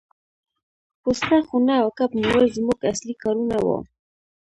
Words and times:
پوسته 1.01 1.35
خونه 1.47 1.73
او 1.83 1.89
کب 1.97 2.09
نیول 2.19 2.45
زموږ 2.57 2.77
اصلي 2.91 3.15
کارونه 3.23 3.57
وو 3.65 3.77